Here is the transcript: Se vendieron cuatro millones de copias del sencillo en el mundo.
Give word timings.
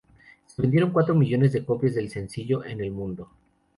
Se 0.47 0.59
vendieron 0.63 0.89
cuatro 0.89 1.13
millones 1.13 1.51
de 1.53 1.63
copias 1.63 1.93
del 1.93 2.09
sencillo 2.09 2.65
en 2.65 2.81
el 2.81 2.89
mundo. 2.89 3.29